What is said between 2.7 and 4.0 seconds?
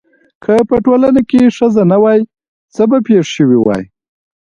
څه به پېښ شوي واي؟